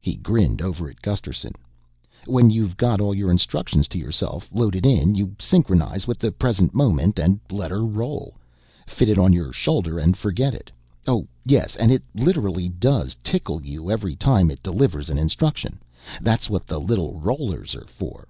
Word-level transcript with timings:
He 0.00 0.16
grinned 0.16 0.60
over 0.60 0.90
at 0.90 1.00
Gusterson. 1.02 1.52
"When 2.26 2.50
you've 2.50 2.76
got 2.76 3.00
all 3.00 3.14
your 3.14 3.30
instructions 3.30 3.86
to 3.90 3.96
yourself 4.00 4.48
loaded 4.52 4.84
in, 4.84 5.14
you 5.14 5.36
synchronize 5.38 6.04
with 6.04 6.18
the 6.18 6.32
present 6.32 6.74
moment 6.74 7.16
and 7.20 7.38
let 7.48 7.70
her 7.70 7.86
roll. 7.86 8.34
Fit 8.88 9.08
it 9.08 9.18
on 9.18 9.32
your 9.32 9.52
shoulder 9.52 10.00
and 10.00 10.16
forget 10.16 10.52
it. 10.52 10.72
Oh, 11.06 11.28
yes, 11.46 11.76
and 11.76 11.92
it 11.92 12.02
literally 12.12 12.70
does 12.70 13.16
tickle 13.22 13.64
you 13.64 13.88
every 13.88 14.16
time 14.16 14.50
it 14.50 14.64
delivers 14.64 15.08
an 15.10 15.16
instruction. 15.18 15.78
That's 16.20 16.50
what 16.50 16.66
the 16.66 16.80
little 16.80 17.20
rollers 17.20 17.76
are 17.76 17.86
for. 17.86 18.26